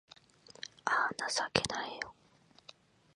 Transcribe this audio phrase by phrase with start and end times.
[0.83, 2.15] あぁ、情けないよ